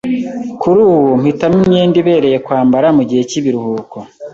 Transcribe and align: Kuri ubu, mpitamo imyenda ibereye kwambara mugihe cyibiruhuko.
Kuri 0.61 0.79
ubu, 0.93 1.07
mpitamo 1.21 1.55
imyenda 1.63 1.95
ibereye 2.03 2.37
kwambara 2.45 2.87
mugihe 2.97 3.21
cyibiruhuko. 3.29 3.97